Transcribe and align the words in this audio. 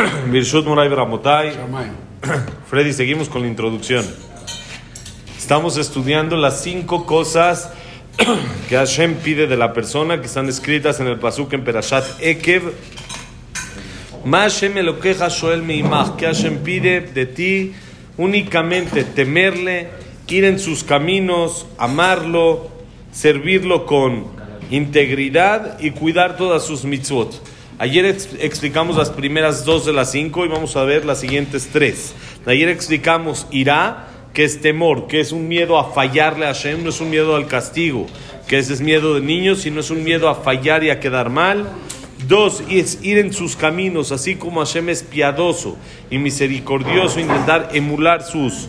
Birshut 0.30 0.64
Moray 0.64 0.88
Bramotay. 0.88 1.52
Freddy, 2.68 2.92
seguimos 2.92 3.28
con 3.28 3.42
la 3.42 3.48
introducción. 3.48 4.04
Estamos 5.36 5.76
estudiando 5.76 6.36
las 6.36 6.62
cinco 6.62 7.06
cosas 7.06 7.70
que 8.68 8.76
Hashem 8.76 9.16
pide 9.16 9.46
de 9.46 9.56
la 9.56 9.72
persona 9.72 10.20
que 10.20 10.26
están 10.26 10.48
escritas 10.48 11.00
en 11.00 11.06
el 11.06 11.18
Pasuk 11.18 11.52
en 11.52 11.64
Perashat 11.64 12.04
Ekev. 12.20 12.72
Que 16.16 16.26
Hashem 16.26 16.58
pide 16.58 17.00
de 17.00 17.26
ti 17.26 17.74
únicamente 18.16 19.04
temerle, 19.04 19.88
ir 20.28 20.44
en 20.44 20.58
sus 20.58 20.84
caminos, 20.84 21.66
amarlo, 21.78 22.70
servirlo 23.12 23.86
con 23.86 24.26
integridad 24.70 25.80
y 25.80 25.90
cuidar 25.90 26.36
todas 26.36 26.64
sus 26.64 26.84
mitzvot. 26.84 27.59
Ayer 27.80 28.04
explicamos 28.04 28.98
las 28.98 29.08
primeras 29.08 29.64
dos 29.64 29.86
de 29.86 29.94
las 29.94 30.10
cinco 30.10 30.44
y 30.44 30.48
vamos 30.48 30.76
a 30.76 30.84
ver 30.84 31.06
las 31.06 31.20
siguientes 31.20 31.70
tres. 31.72 32.14
Ayer 32.44 32.68
explicamos 32.68 33.46
irá, 33.50 34.06
que 34.34 34.44
es 34.44 34.60
temor, 34.60 35.06
que 35.06 35.18
es 35.18 35.32
un 35.32 35.48
miedo 35.48 35.78
a 35.78 35.90
fallarle 35.90 36.44
a 36.44 36.48
Hashem, 36.48 36.84
no 36.84 36.90
es 36.90 37.00
un 37.00 37.08
miedo 37.08 37.34
al 37.34 37.46
castigo, 37.46 38.06
que 38.46 38.58
ese 38.58 38.74
es 38.74 38.82
miedo 38.82 39.14
de 39.14 39.22
niños, 39.22 39.62
sino 39.62 39.80
es 39.80 39.88
un 39.88 40.04
miedo 40.04 40.28
a 40.28 40.34
fallar 40.34 40.84
y 40.84 40.90
a 40.90 41.00
quedar 41.00 41.30
mal. 41.30 41.70
Dos, 42.28 42.62
es 42.68 42.98
ir 43.02 43.16
en 43.16 43.32
sus 43.32 43.56
caminos, 43.56 44.12
así 44.12 44.36
como 44.36 44.60
Hashem 44.60 44.90
es 44.90 45.02
piadoso 45.02 45.78
y 46.10 46.18
misericordioso, 46.18 47.18
intentar 47.18 47.70
emular 47.72 48.22
sus 48.22 48.68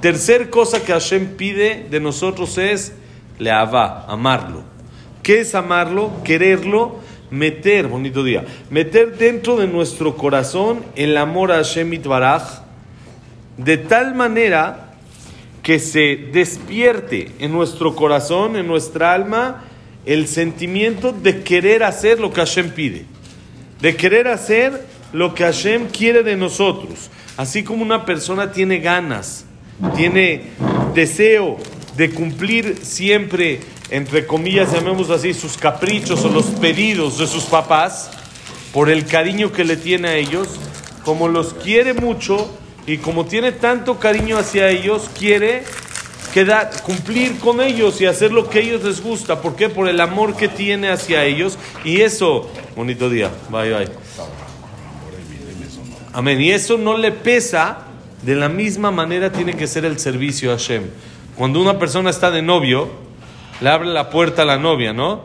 Tercer 0.00 0.50
cosa 0.50 0.84
que 0.84 0.92
Hashem 0.92 1.36
pide 1.36 1.86
de 1.90 2.00
nosotros 2.00 2.56
es 2.58 2.92
leavá, 3.38 4.04
amarlo. 4.08 4.62
¿Qué 5.22 5.40
es 5.40 5.54
amarlo? 5.54 6.12
Quererlo, 6.24 7.00
meter, 7.30 7.88
bonito 7.88 8.22
día, 8.22 8.44
meter 8.70 9.18
dentro 9.18 9.56
de 9.56 9.66
nuestro 9.66 10.16
corazón 10.16 10.84
el 10.96 11.16
amor 11.16 11.52
a 11.52 11.56
Hashem 11.56 11.92
Itbaraj 11.92 12.62
de 13.56 13.76
tal 13.76 14.14
manera 14.14 14.94
que 15.62 15.78
se 15.78 16.16
despierte 16.32 17.32
en 17.40 17.52
nuestro 17.52 17.94
corazón, 17.94 18.56
en 18.56 18.66
nuestra 18.66 19.12
alma, 19.12 19.64
el 20.06 20.26
sentimiento 20.26 21.12
de 21.12 21.42
querer 21.42 21.82
hacer 21.82 22.20
lo 22.20 22.32
que 22.32 22.40
Hashem 22.40 22.70
pide, 22.70 23.04
de 23.80 23.96
querer 23.96 24.28
hacer 24.28 24.86
lo 25.12 25.34
que 25.34 25.44
Hashem 25.44 25.88
quiere 25.88 26.22
de 26.22 26.36
nosotros. 26.36 27.10
Así 27.36 27.62
como 27.62 27.82
una 27.82 28.04
persona 28.04 28.52
tiene 28.52 28.78
ganas, 28.78 29.44
tiene 29.96 30.42
deseo 30.94 31.56
de 31.96 32.10
cumplir 32.10 32.78
siempre, 32.82 33.60
entre 33.90 34.26
comillas, 34.26 34.72
llamemos 34.72 35.10
así, 35.10 35.34
sus 35.34 35.56
caprichos 35.56 36.24
o 36.24 36.28
los 36.28 36.46
pedidos 36.46 37.18
de 37.18 37.26
sus 37.26 37.44
papás, 37.44 38.10
por 38.72 38.90
el 38.90 39.06
cariño 39.06 39.52
que 39.52 39.64
le 39.64 39.76
tiene 39.76 40.08
a 40.08 40.16
ellos, 40.16 40.48
como 41.04 41.28
los 41.28 41.54
quiere 41.54 41.94
mucho 41.94 42.50
y 42.86 42.98
como 42.98 43.24
tiene 43.24 43.52
tanto 43.52 43.98
cariño 43.98 44.36
hacia 44.38 44.68
ellos, 44.70 45.10
quiere 45.18 45.62
quedar, 46.32 46.70
cumplir 46.82 47.38
con 47.38 47.60
ellos 47.60 48.00
y 48.00 48.06
hacer 48.06 48.32
lo 48.32 48.48
que 48.48 48.60
ellos 48.60 48.84
les 48.84 49.02
gusta. 49.02 49.40
¿Por 49.40 49.56
qué? 49.56 49.68
Por 49.68 49.88
el 49.88 50.00
amor 50.00 50.36
que 50.36 50.48
tiene 50.48 50.90
hacia 50.90 51.24
ellos. 51.24 51.58
Y 51.84 52.00
eso, 52.00 52.50
bonito 52.76 53.08
día, 53.10 53.30
bye 53.50 53.72
bye. 53.72 53.88
Amén. 56.12 56.40
Y 56.40 56.50
eso 56.50 56.78
no 56.78 56.96
le 56.96 57.12
pesa, 57.12 57.78
de 58.22 58.34
la 58.34 58.48
misma 58.48 58.90
manera 58.90 59.30
tiene 59.30 59.54
que 59.54 59.66
ser 59.66 59.84
el 59.84 59.98
servicio 59.98 60.50
a 60.52 60.56
Hashem. 60.56 60.84
Cuando 61.36 61.60
una 61.60 61.78
persona 61.78 62.10
está 62.10 62.30
de 62.30 62.42
novio, 62.42 62.88
le 63.60 63.68
abre 63.68 63.88
la 63.88 64.10
puerta 64.10 64.42
a 64.42 64.44
la 64.44 64.56
novia, 64.56 64.92
¿no? 64.92 65.24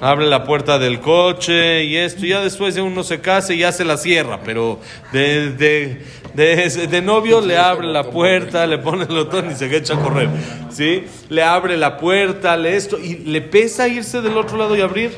Abre 0.00 0.26
la 0.26 0.44
puerta 0.44 0.78
del 0.78 1.00
coche 1.00 1.84
y 1.84 1.96
esto, 1.96 2.26
ya 2.26 2.40
después 2.40 2.74
de 2.74 2.82
uno 2.82 3.02
se 3.02 3.20
casa 3.20 3.54
y 3.54 3.58
ya 3.58 3.72
se 3.72 3.84
la 3.84 3.96
cierra, 3.96 4.40
pero 4.44 4.80
de, 5.12 5.50
de, 5.52 6.04
de, 6.34 6.86
de 6.86 7.02
novio 7.02 7.40
le 7.40 7.56
abre 7.56 7.86
la 7.86 8.04
puerta, 8.10 8.66
le 8.66 8.78
pone 8.78 9.02
el 9.02 9.14
botón 9.14 9.50
y 9.50 9.54
se 9.54 9.74
echa 9.74 9.94
a 9.94 10.02
correr, 10.02 10.28
¿sí? 10.70 11.04
Le 11.28 11.42
abre 11.42 11.76
la 11.76 11.96
puerta, 11.96 12.56
le 12.56 12.76
esto, 12.76 12.98
y 12.98 13.16
le 13.16 13.40
pesa 13.40 13.88
irse 13.88 14.20
del 14.20 14.36
otro 14.36 14.56
lado 14.58 14.76
y 14.76 14.80
abrir. 14.80 15.12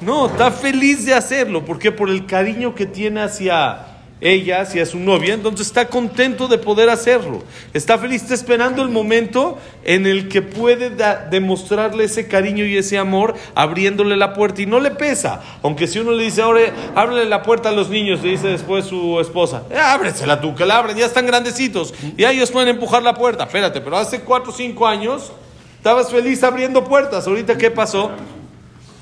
No, 0.00 0.26
está 0.26 0.50
feliz 0.50 1.04
de 1.04 1.14
hacerlo, 1.14 1.64
porque 1.64 1.92
por 1.92 2.10
el 2.10 2.26
cariño 2.26 2.74
que 2.74 2.86
tiene 2.86 3.22
hacia 3.22 3.91
ella, 4.22 4.60
hacia 4.60 4.86
su 4.86 5.00
novia, 5.00 5.34
entonces 5.34 5.66
está 5.66 5.88
contento 5.88 6.46
de 6.46 6.56
poder 6.56 6.88
hacerlo. 6.88 7.42
Está 7.74 7.98
feliz, 7.98 8.22
está 8.22 8.34
esperando 8.34 8.82
el 8.82 8.88
momento 8.88 9.58
en 9.84 10.06
el 10.06 10.28
que 10.28 10.42
puede 10.42 10.90
demostrarle 11.28 12.04
ese 12.04 12.28
cariño 12.28 12.64
y 12.64 12.76
ese 12.76 12.98
amor 12.98 13.34
abriéndole 13.56 14.16
la 14.16 14.32
puerta 14.32 14.62
y 14.62 14.66
no 14.66 14.78
le 14.78 14.92
pesa. 14.92 15.42
Aunque 15.62 15.88
si 15.88 15.98
uno 15.98 16.12
le 16.12 16.22
dice, 16.22 16.40
ahora 16.40 16.60
ábrele 16.94 17.24
la 17.24 17.42
puerta 17.42 17.70
a 17.70 17.72
los 17.72 17.90
niños, 17.90 18.22
le 18.22 18.30
dice 18.30 18.46
después 18.46 18.84
su 18.84 19.18
esposa, 19.20 19.64
eh, 19.70 19.76
ábresela 19.76 20.40
tú, 20.40 20.54
que 20.54 20.64
la 20.64 20.78
abren, 20.78 20.96
ya 20.96 21.06
están 21.06 21.26
grandecitos 21.26 21.92
y 22.16 22.24
ellos 22.24 22.50
pueden 22.52 22.68
empujar 22.68 23.02
la 23.02 23.14
puerta. 23.14 23.44
Espérate, 23.44 23.80
pero 23.80 23.96
hace 23.96 24.20
cuatro 24.20 24.52
o 24.52 24.54
cinco 24.54 24.86
años 24.86 25.32
estabas 25.78 26.12
feliz 26.12 26.44
abriendo 26.44 26.84
puertas. 26.84 27.26
Ahorita, 27.26 27.58
¿qué 27.58 27.72
pasó? 27.72 28.12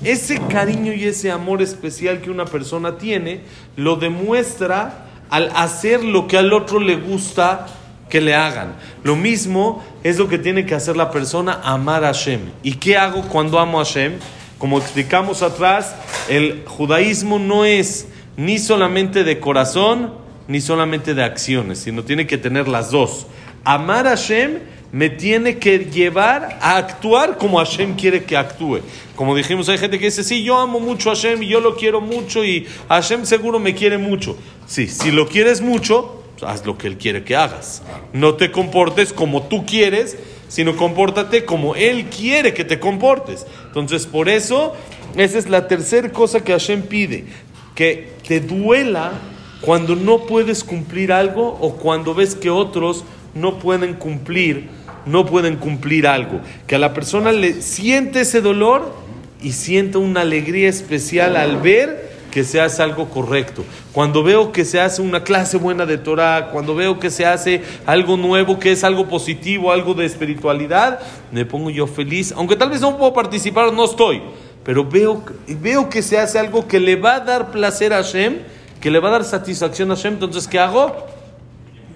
Ese 0.03 0.41
cariño 0.41 0.95
y 0.95 1.05
ese 1.05 1.31
amor 1.31 1.61
especial 1.61 2.23
que 2.23 2.31
una 2.31 2.47
persona 2.47 2.97
tiene 2.97 3.43
lo 3.77 3.97
demuestra 3.97 5.10
al 5.31 5.51
hacer 5.55 6.05
lo 6.05 6.27
que 6.27 6.37
al 6.37 6.53
otro 6.53 6.81
le 6.81 6.97
gusta 6.97 7.67
que 8.09 8.21
le 8.21 8.35
hagan. 8.35 8.75
Lo 9.05 9.17
mismo 9.17 9.83
es 10.03 10.19
lo 10.19 10.29
que 10.29 10.39
tiene 10.39 10.67
que 10.67 10.75
hacer 10.75 10.97
la 10.97 11.11
persona, 11.11 11.61
amar 11.63 12.05
a 12.05 12.09
Hashem. 12.09 12.41
¿Y 12.63 12.75
qué 12.75 12.97
hago 12.97 13.23
cuando 13.23 13.59
amo 13.59 13.81
a 13.81 13.85
Hashem? 13.85 14.19
Como 14.59 14.79
explicamos 14.79 15.43
atrás, 15.43 15.95
el 16.29 16.65
judaísmo 16.67 17.39
no 17.39 17.65
es 17.65 18.09
ni 18.37 18.59
solamente 18.59 19.25
de 19.25 19.41
corazón, 19.41 20.13
ni 20.49 20.61
solamente 20.61 21.15
de 21.15 21.23
acciones, 21.23 21.79
sino 21.79 22.03
tiene 22.03 22.27
que 22.27 22.37
tener 22.37 22.69
las 22.69 22.91
dos. 22.91 23.27
Amar 23.65 24.07
a 24.07 24.11
Hashem 24.11 24.59
me 24.93 25.09
tiene 25.09 25.59
que 25.59 25.79
llevar 25.79 26.59
a 26.61 26.77
actuar 26.77 27.39
como 27.39 27.59
Hashem 27.59 27.95
quiere 27.95 28.25
que 28.25 28.37
actúe. 28.37 28.81
Como 29.15 29.37
dijimos, 29.37 29.69
hay 29.69 29.79
gente 29.79 29.99
que 29.99 30.07
dice, 30.07 30.25
sí, 30.25 30.43
yo 30.43 30.59
amo 30.59 30.81
mucho 30.81 31.11
a 31.11 31.15
Hashem 31.15 31.43
y 31.43 31.49
yo 31.49 31.61
lo 31.61 31.77
quiero 31.77 32.01
mucho 32.01 32.45
y 32.45 32.67
Hashem 32.89 33.25
seguro 33.25 33.59
me 33.59 33.75
quiere 33.75 33.99
mucho. 33.99 34.37
Sí, 34.67 34.89
si 34.89 35.11
lo 35.13 35.29
quieres 35.29 35.61
mucho, 35.61 36.23
haz 36.43 36.67
lo 36.67 36.77
que 36.77 36.89
Él 36.89 36.99
quiere 36.99 37.23
que 37.23 37.37
hagas. 37.37 37.83
No 38.13 38.35
te 38.35 38.51
comportes 38.51 39.13
como 39.13 39.43
tú 39.45 39.65
quieres, 39.65 40.17
sino 40.49 40.77
compórtate 40.77 41.45
como 41.45 41.77
Él 41.77 42.07
quiere 42.07 42.53
que 42.53 42.65
te 42.65 42.81
comportes. 42.81 43.47
Entonces, 43.67 44.07
por 44.07 44.29
eso, 44.29 44.75
esa 45.17 45.39
es 45.39 45.49
la 45.49 45.69
tercera 45.69 46.11
cosa 46.11 46.43
que 46.43 46.53
Hashem 46.53 46.83
pide, 46.83 47.27
que 47.75 48.13
te 48.27 48.41
duela 48.41 49.13
cuando 49.61 49.95
no 49.95 50.27
puedes 50.27 50.65
cumplir 50.65 51.13
algo 51.13 51.59
o 51.61 51.77
cuando 51.77 52.15
ves 52.15 52.35
que 52.35 52.51
otros 52.51 53.05
no 53.35 53.59
pueden 53.59 53.95
cumplir 53.95 54.80
no 55.07 55.27
pueden 55.27 55.57
cumplir 55.57 56.07
algo. 56.07 56.41
Que 56.67 56.77
a 56.77 56.79
la 56.79 56.95
persona 56.95 57.33
le 57.33 57.63
siente 57.63 58.23
ese 58.23 58.41
dolor 58.41 58.93
y 59.43 59.53
siente 59.53 59.99
una 59.99 60.23
alegría 60.23 60.69
especial 60.69 61.37
al 61.37 61.59
ver 61.59 62.11
que 62.31 62.45
se 62.45 62.61
hace 62.61 62.83
algo 62.83 63.09
correcto. 63.09 63.65
Cuando 63.93 64.23
veo 64.23 64.53
que 64.53 64.65
se 64.65 64.81
hace 64.81 65.03
una 65.03 65.25
clase 65.25 65.57
buena 65.57 65.85
de 65.85 65.99
Torah, 65.99 66.51
cuando 66.53 66.75
veo 66.75 66.99
que 66.99 67.11
se 67.11 67.27
hace 67.27 67.63
algo 67.87 68.17
nuevo, 68.17 68.59
que 68.59 68.73
es 68.73 68.85
algo 68.85 69.09
positivo, 69.09 69.73
algo 69.73 69.95
de 69.95 70.07
espiritualidad, 70.07 71.01
me 71.33 71.45
pongo 71.45 71.71
yo 71.71 71.87
feliz. 71.87 72.33
Aunque 72.37 72.57
tal 72.57 72.71
vez 72.71 72.81
no 72.81 72.97
puedo 72.97 73.13
participar, 73.13 73.73
no 73.73 73.85
estoy. 73.85 74.23
Pero 74.65 74.85
veo, 74.85 75.23
veo 75.49 75.89
que 75.89 76.03
se 76.03 76.19
hace 76.19 76.39
algo 76.39 76.69
que 76.69 76.79
le 76.79 76.97
va 76.97 77.17
a 77.17 77.21
dar 77.21 77.51
placer 77.51 77.93
a 77.93 77.97
Hashem, 77.97 78.39
que 78.81 78.91
le 78.91 79.01
va 79.01 79.09
a 79.09 79.13
dar 79.13 79.25
satisfacción 79.25 79.91
a 79.91 79.97
Hashem. 79.97 80.15
Entonces, 80.15 80.47
¿qué 80.47 80.59
hago? 80.59 80.95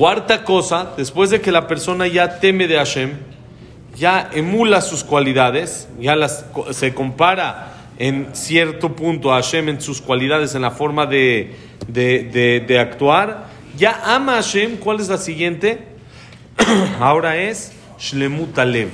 Cuarta 0.00 0.44
cosa, 0.44 0.94
después 0.96 1.28
de 1.28 1.42
que 1.42 1.52
la 1.52 1.66
persona 1.66 2.06
ya 2.06 2.40
teme 2.40 2.66
de 2.66 2.76
Hashem, 2.76 3.18
ya 3.94 4.30
emula 4.32 4.80
sus 4.80 5.04
cualidades, 5.04 5.90
ya 6.00 6.16
las, 6.16 6.46
se 6.70 6.94
compara 6.94 7.74
en 7.98 8.28
cierto 8.32 8.96
punto 8.96 9.30
a 9.30 9.34
Hashem 9.34 9.68
en 9.68 9.82
sus 9.82 10.00
cualidades, 10.00 10.54
en 10.54 10.62
la 10.62 10.70
forma 10.70 11.04
de, 11.04 11.54
de, 11.86 12.64
de, 12.66 12.78
actuar, 12.78 13.48
ya 13.76 14.00
ama 14.06 14.32
a 14.32 14.36
Hashem. 14.36 14.78
¿Cuál 14.78 15.00
es 15.00 15.10
la 15.10 15.18
siguiente? 15.18 15.80
Ahora 16.98 17.36
es 17.36 17.72
Shlemut 17.98 18.58
Alev, 18.58 18.88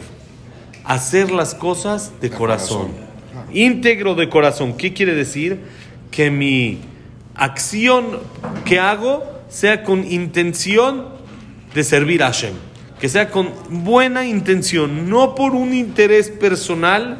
hacer 0.82 1.30
las 1.30 1.54
cosas 1.54 2.20
de, 2.20 2.30
corazón. 2.30 2.88
íntegro 3.52 4.16
de 4.16 4.28
corazón. 4.28 4.76
¿Qué 4.76 4.92
quiere 4.92 5.14
decir? 5.14 5.60
Que 6.10 6.32
mi 6.32 6.80
acción 7.36 8.18
que 8.64 8.80
hago 8.80 9.35
sea 9.48 9.82
con 9.82 10.10
intención 10.10 11.08
de 11.75 11.84
servir 11.84 12.22
a 12.22 12.26
Hashem. 12.26 12.54
Que 13.00 13.08
sea 13.08 13.31
con 13.31 13.52
buena 13.69 14.26
intención, 14.26 15.10
no 15.10 15.34
por 15.34 15.52
un 15.52 15.75
interés 15.75 16.31
personal, 16.31 17.19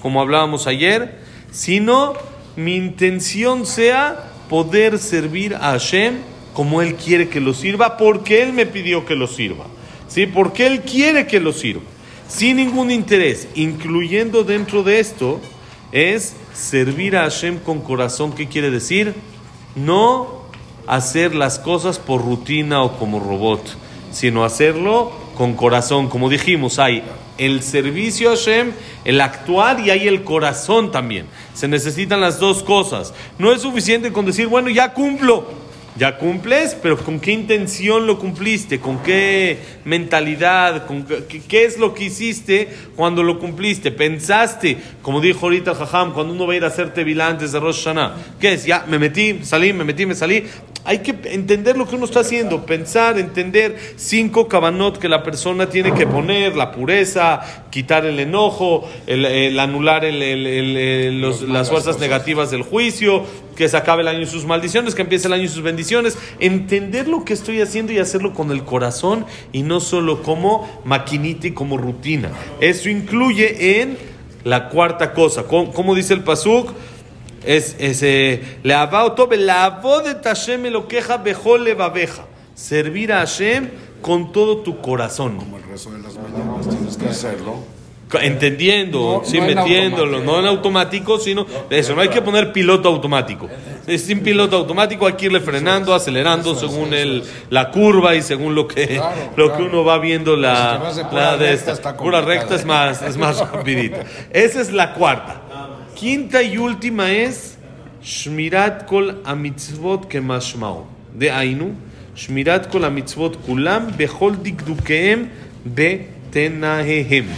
como 0.00 0.20
hablábamos 0.20 0.66
ayer, 0.66 1.20
sino 1.52 2.14
mi 2.56 2.76
intención 2.76 3.66
sea 3.66 4.32
poder 4.48 4.98
servir 4.98 5.54
a 5.54 5.70
Hashem 5.70 6.16
como 6.52 6.82
Él 6.82 6.96
quiere 6.96 7.28
que 7.28 7.40
lo 7.40 7.54
sirva, 7.54 7.96
porque 7.96 8.42
Él 8.42 8.52
me 8.52 8.66
pidió 8.66 9.06
que 9.06 9.14
lo 9.14 9.26
sirva. 9.26 9.66
¿Sí? 10.08 10.26
Porque 10.26 10.66
Él 10.66 10.82
quiere 10.82 11.26
que 11.26 11.40
lo 11.40 11.52
sirva. 11.52 11.82
Sin 12.28 12.56
ningún 12.56 12.90
interés, 12.90 13.48
incluyendo 13.54 14.44
dentro 14.44 14.82
de 14.82 15.00
esto, 15.00 15.40
es 15.92 16.34
servir 16.52 17.16
a 17.16 17.22
Hashem 17.22 17.58
con 17.58 17.80
corazón. 17.80 18.32
¿Qué 18.32 18.48
quiere 18.48 18.70
decir? 18.70 19.14
No 19.74 20.41
hacer 20.86 21.34
las 21.34 21.58
cosas 21.58 21.98
por 21.98 22.22
rutina 22.22 22.82
o 22.82 22.98
como 22.98 23.20
robot, 23.20 23.62
sino 24.10 24.44
hacerlo 24.44 25.12
con 25.36 25.54
corazón. 25.54 26.08
Como 26.08 26.28
dijimos, 26.28 26.78
hay 26.78 27.02
el 27.38 27.62
servicio 27.62 28.30
a 28.30 28.36
Hashem, 28.36 28.72
el 29.04 29.20
actuar 29.20 29.80
y 29.80 29.90
hay 29.90 30.06
el 30.06 30.24
corazón 30.24 30.90
también. 30.90 31.26
Se 31.54 31.68
necesitan 31.68 32.20
las 32.20 32.38
dos 32.38 32.62
cosas. 32.62 33.14
No 33.38 33.52
es 33.52 33.62
suficiente 33.62 34.12
con 34.12 34.26
decir, 34.26 34.48
bueno, 34.48 34.68
ya 34.68 34.92
cumplo. 34.92 35.61
Ya 35.94 36.16
cumples, 36.16 36.74
pero 36.80 36.96
¿con 36.96 37.20
qué 37.20 37.32
intención 37.32 38.06
lo 38.06 38.18
cumpliste? 38.18 38.80
¿Con 38.80 39.02
qué 39.02 39.58
mentalidad? 39.84 40.86
¿Con 40.86 41.04
qué, 41.04 41.64
es 41.64 41.78
lo 41.78 41.92
que 41.92 42.04
hiciste 42.04 42.68
cuando 42.96 43.22
lo 43.22 43.38
cumpliste? 43.38 43.90
¿Pensaste, 43.90 44.78
como 45.02 45.20
dijo 45.20 45.40
ahorita 45.42 45.72
el 45.72 45.76
Jajam, 45.76 46.14
cuando 46.14 46.32
uno 46.32 46.46
va 46.46 46.54
a 46.54 46.56
ir 46.56 46.64
a 46.64 46.68
hacer 46.68 46.94
tevilá 46.94 47.28
antes 47.28 47.52
de 47.52 47.60
Rosh 47.60 47.84
Hashanah? 47.84 48.16
¿Qué 48.40 48.54
es? 48.54 48.64
Ya, 48.64 48.86
me 48.88 48.98
metí, 48.98 49.40
salí, 49.42 49.74
me 49.74 49.84
metí, 49.84 50.06
me 50.06 50.14
salí. 50.14 50.44
Hay 50.84 50.98
que 50.98 51.14
entender 51.24 51.76
lo 51.76 51.86
que 51.86 51.94
uno 51.94 52.06
está 52.06 52.20
haciendo, 52.20 52.66
pensar, 52.66 53.18
entender 53.18 53.76
cinco 53.96 54.48
cabanot 54.48 54.98
que 54.98 55.08
la 55.08 55.22
persona 55.22 55.68
tiene 55.68 55.92
que 55.92 56.06
poner, 56.08 56.56
la 56.56 56.72
pureza, 56.72 57.40
quitar 57.70 58.04
el 58.04 58.18
enojo, 58.18 58.88
el, 59.06 59.58
anular 59.60 60.02
las 60.04 61.70
fuerzas 61.70 62.00
negativas 62.00 62.50
del 62.50 62.62
juicio, 62.62 63.24
que 63.56 63.68
se 63.68 63.76
acabe 63.76 64.02
el 64.02 64.08
año 64.08 64.20
y 64.20 64.26
sus 64.26 64.44
maldiciones, 64.44 64.94
que 64.94 65.02
empiece 65.02 65.28
el 65.28 65.34
año 65.34 65.44
y 65.44 65.48
sus 65.48 65.62
bendiciones, 65.62 66.16
entender 66.38 67.08
lo 67.08 67.24
que 67.24 67.34
estoy 67.34 67.60
haciendo 67.60 67.92
y 67.92 67.98
hacerlo 67.98 68.34
con 68.34 68.50
el 68.50 68.64
corazón 68.64 69.26
y 69.52 69.62
no 69.62 69.80
solo 69.80 70.22
como 70.22 70.82
maquinita 70.84 71.48
y 71.48 71.52
como 71.52 71.76
rutina. 71.76 72.30
Eso 72.60 72.88
incluye 72.88 73.80
en 73.80 73.98
la 74.44 74.68
cuarta 74.68 75.12
cosa, 75.12 75.44
como, 75.44 75.94
dice 75.94 76.14
el 76.14 76.24
Pasuk, 76.24 76.72
es, 77.44 77.76
ese 77.78 78.34
eh, 78.34 78.58
la 78.62 78.86
voz 79.82 80.04
de 80.04 80.14
Tashem 80.14 80.66
lo 80.66 80.86
queja 80.88 81.22
le 81.58 81.74
babeja. 81.74 82.26
Servir 82.54 83.12
a 83.12 83.20
Hashem 83.20 83.70
con 84.00 84.30
todo 84.30 84.58
tu 84.58 84.80
corazón. 84.80 85.38
Como 85.38 85.56
el 85.56 85.64
resto 85.64 85.90
de 85.90 85.98
las 85.98 86.14
mañanas 86.16 86.68
tienes 86.68 86.96
que 86.96 87.08
hacerlo 87.08 87.81
entendiendo, 88.20 89.22
sí, 89.24 89.40
metiéndolo, 89.40 90.20
no 90.20 90.40
en 90.40 90.46
automático, 90.46 91.18
sino 91.18 91.46
eso, 91.70 91.94
no 91.94 92.02
hay 92.02 92.08
que 92.08 92.22
poner 92.22 92.52
piloto 92.52 92.88
automático. 92.88 93.48
Es 93.86 94.04
sin 94.04 94.20
piloto 94.20 94.56
automático, 94.56 95.06
hay 95.06 95.14
que 95.14 95.26
irle 95.26 95.40
frenando, 95.40 95.94
acelerando 95.94 96.54
según 96.54 96.94
el, 96.94 97.24
la 97.50 97.70
curva 97.70 98.14
y 98.14 98.22
según 98.22 98.54
lo 98.54 98.68
que, 98.68 99.00
lo 99.36 99.56
que 99.56 99.62
uno 99.62 99.84
va 99.84 99.98
viendo 99.98 100.36
la, 100.36 100.92
la 101.12 101.36
de 101.36 101.52
esta. 101.52 101.96
Pura 101.96 102.20
recta 102.20 102.54
es 102.54 102.64
más, 102.64 103.02
es 103.02 103.16
más 103.16 103.38
rapidita. 103.52 104.04
Esa 104.30 104.60
es 104.60 104.72
la 104.72 104.94
cuarta. 104.94 105.40
Quinta 105.94 106.42
y 106.42 106.58
última 106.58 107.12
es 107.12 107.58
Shmirat 108.02 108.86
kol 108.86 109.22
amitzvot 109.24 110.08
kemashmao. 110.08 110.86
De 111.14 111.30
Ainu, 111.30 111.74
Shmirat 112.16 112.68
kol 112.68 112.84
amitzvot 112.84 113.36
kulam 113.46 113.92
bechol 113.96 114.42
dikdukeem 114.42 115.28
betenahehem. 115.64 117.28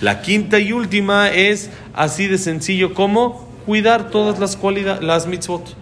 La 0.00 0.22
quinta 0.22 0.58
y 0.58 0.72
última 0.72 1.30
es 1.30 1.70
así 1.94 2.26
de 2.26 2.38
sencillo 2.38 2.94
como 2.94 3.48
cuidar 3.66 4.10
todas 4.10 4.38
las 4.38 4.56
cualidades, 4.56 5.02
las 5.02 5.26
mitzvot. 5.26 5.74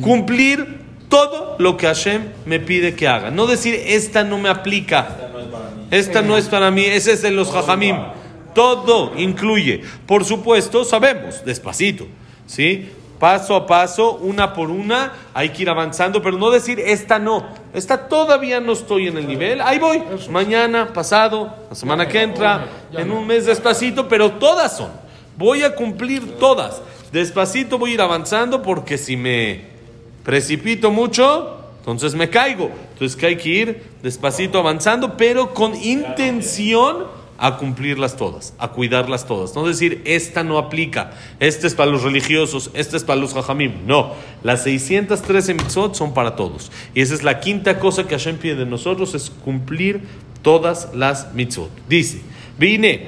Cumplir 0.00 0.80
todo 1.08 1.56
lo 1.58 1.76
que 1.76 1.86
Hashem 1.86 2.22
me 2.46 2.60
pide 2.60 2.94
que 2.94 3.08
haga. 3.08 3.30
No 3.30 3.46
decir, 3.46 3.74
esta 3.86 4.24
no 4.24 4.38
me 4.38 4.48
aplica. 4.48 5.16
Esta 5.90 6.22
no 6.22 6.36
es 6.36 6.46
para 6.46 6.70
mí. 6.70 6.84
Ese 6.84 7.12
es 7.12 7.22
de 7.22 7.30
los 7.30 7.50
jajamim. 7.50 7.96
Todo 8.54 9.12
incluye. 9.16 9.82
Por 10.06 10.24
supuesto, 10.24 10.84
sabemos, 10.84 11.44
despacito. 11.44 12.06
¿Sí? 12.46 12.88
Paso 13.20 13.54
a 13.54 13.66
paso, 13.66 14.14
una 14.14 14.54
por 14.54 14.70
una, 14.70 15.12
hay 15.34 15.50
que 15.50 15.62
ir 15.62 15.70
avanzando, 15.70 16.22
pero 16.22 16.38
no 16.38 16.50
decir, 16.50 16.80
esta 16.80 17.18
no, 17.18 17.46
esta 17.74 18.08
todavía 18.08 18.60
no 18.60 18.72
estoy 18.72 19.08
en 19.08 19.18
el 19.18 19.28
nivel, 19.28 19.60
ahí 19.60 19.78
voy, 19.78 20.02
mañana, 20.30 20.92
pasado, 20.94 21.54
la 21.68 21.76
semana 21.76 22.08
que 22.08 22.22
entra, 22.22 22.66
en 22.92 23.12
un 23.12 23.26
mes 23.26 23.44
despacito, 23.44 24.08
pero 24.08 24.32
todas 24.32 24.78
son, 24.78 24.88
voy 25.36 25.62
a 25.62 25.74
cumplir 25.76 26.38
todas, 26.38 26.80
despacito 27.12 27.78
voy 27.78 27.90
a 27.90 27.94
ir 27.94 28.00
avanzando 28.00 28.62
porque 28.62 28.96
si 28.96 29.18
me 29.18 29.66
precipito 30.24 30.90
mucho, 30.90 31.58
entonces 31.80 32.14
me 32.14 32.30
caigo, 32.30 32.70
entonces 32.94 33.16
que 33.18 33.26
hay 33.26 33.36
que 33.36 33.48
ir 33.50 33.82
despacito 34.02 34.58
avanzando, 34.58 35.18
pero 35.18 35.52
con 35.52 35.74
intención 35.74 37.19
a 37.39 37.57
cumplirlas 37.57 38.15
todas, 38.15 38.53
a 38.57 38.69
cuidarlas 38.69 39.25
todas. 39.25 39.55
No 39.55 39.65
decir, 39.65 40.01
esta 40.05 40.43
no 40.43 40.57
aplica, 40.57 41.11
este 41.39 41.67
es 41.67 41.75
para 41.75 41.91
los 41.91 42.03
religiosos, 42.03 42.71
este 42.73 42.97
es 42.97 43.03
para 43.03 43.19
los 43.19 43.33
jajamim. 43.33 43.85
No, 43.85 44.13
las 44.43 44.63
613 44.63 45.53
mitzvot 45.53 45.95
son 45.95 46.13
para 46.13 46.35
todos. 46.35 46.71
Y 46.93 47.01
esa 47.01 47.13
es 47.13 47.23
la 47.23 47.39
quinta 47.39 47.79
cosa 47.79 48.05
que 48.07 48.15
Hashem 48.15 48.37
pide 48.37 48.55
de 48.55 48.65
nosotros, 48.65 49.13
es 49.15 49.29
cumplir 49.29 50.01
todas 50.41 50.89
las 50.93 51.33
mitzvot. 51.33 51.71
Dice, 51.89 52.21
vine. 52.57 53.01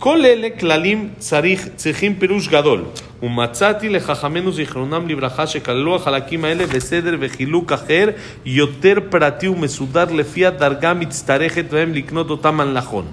כל 0.00 0.24
אלה 0.26 0.48
כללים 0.60 1.08
צריך, 1.18 1.68
צריכים 1.76 2.14
פירוש 2.14 2.48
גדול 2.48 2.84
ומצאתי 3.22 3.88
לחכמינו 3.88 4.52
זיכרונם 4.52 5.08
לברכה 5.08 5.46
שכללו 5.46 5.96
החלקים 5.96 6.44
האלה 6.44 6.66
בסדר 6.66 7.16
וחילוק 7.20 7.72
אחר 7.72 8.08
יותר 8.44 8.94
פרטי 9.10 9.48
ומסודר 9.48 10.04
לפי 10.12 10.46
הדרגה 10.46 10.90
המצטרכת 10.90 11.64
בהם 11.70 11.94
לקנות 11.94 12.30
אותם 12.30 12.60
על 12.60 12.72
נכון. 12.72 13.04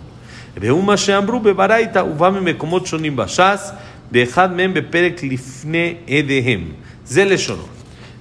ואומה 0.57 0.97
שאמרו 0.97 1.39
בברייתא 1.39 1.99
ובא 1.99 2.29
ממקומות 2.29 2.85
שונים 2.85 3.15
בש"ס, 3.15 3.71
באחד 4.11 4.53
מהם 4.55 4.73
בפרק 4.73 5.23
לפני 5.23 5.93
עדיהם. 6.17 6.71
זה 7.05 7.25
לשונו. 7.25 7.63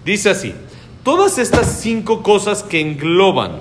Dice 0.05 0.31
así, 0.31 0.55
todas 1.03 1.37
estas 1.37 1.81
cinco 1.81 2.23
cosas 2.23 2.63
que 2.63 2.81
engloban, 2.81 3.53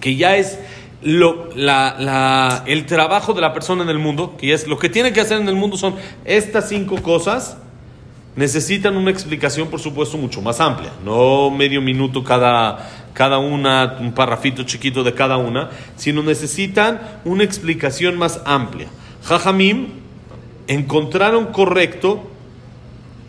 que 0.00 0.16
ya 0.16 0.36
es 0.38 0.58
lo, 1.02 1.50
la, 1.54 1.96
la, 1.98 2.62
el 2.66 2.86
trabajo 2.86 3.34
de 3.34 3.42
la 3.42 3.52
persona 3.52 3.82
en 3.82 3.90
el 3.90 3.98
mundo, 3.98 4.36
que 4.38 4.54
es 4.54 4.66
lo 4.66 4.78
que 4.78 4.88
tiene 4.88 5.12
que 5.12 5.20
hacer 5.20 5.40
en 5.40 5.48
el 5.48 5.54
mundo 5.54 5.76
son 5.76 5.94
estas 6.24 6.70
cinco 6.70 6.96
cosas, 7.02 7.58
necesitan 8.34 8.96
una 8.96 9.10
explicación, 9.10 9.68
por 9.68 9.80
supuesto, 9.80 10.16
mucho 10.16 10.40
más 10.40 10.58
amplia, 10.60 10.92
no 11.04 11.50
medio 11.50 11.82
minuto 11.82 12.24
cada, 12.24 12.90
cada 13.17 13.39
una, 13.39 13.97
un 13.99 14.11
parrafito 14.11 14.61
chiquito 14.61 15.03
de 15.03 15.15
cada 15.15 15.37
una, 15.37 15.71
sino 15.95 16.21
necesitan 16.21 17.01
una 17.25 17.43
explicación 17.43 18.15
más 18.15 18.41
amplia. 18.45 18.89
Jajamim 19.23 19.87
encontraron 20.67 21.47
correcto 21.47 22.29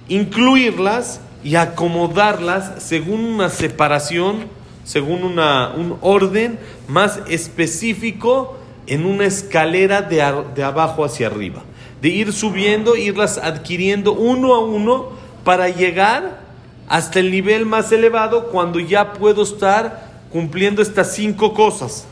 incluirlas 0.09 1.23
y 1.42 1.54
acomodarlas 1.54 2.83
según 2.83 3.25
una 3.25 3.49
separación, 3.49 4.45
según 4.85 5.25
una, 5.25 5.71
un 5.71 5.97
orden 6.02 6.59
más 6.87 7.21
específico 7.26 8.59
en 8.87 9.07
una 9.07 9.25
escalera 9.25 10.02
de, 10.02 10.23
de 10.54 10.64
abajo 10.64 11.02
hacia 11.02 11.28
arriba 11.28 11.62
de 12.02 12.09
ir 12.11 12.33
subiendo, 12.35 12.95
irlas 12.95 13.38
adquiriendo 13.38 14.12
uno 14.12 14.54
a 14.54 14.61
uno 14.61 15.09
para 15.45 15.71
llegar 15.71 16.48
hasta 16.88 17.21
el 17.21 17.30
nivel 17.30 17.66
más 17.66 17.92
elevado 17.92 18.49
cuando 18.49 18.80
ya 18.80 19.12
puedo 19.12 19.42
estar 19.42 20.09
cumpliendo 20.30 20.83
estas 20.83 21.14
cinco 21.14 21.54
cosas. 21.54 22.07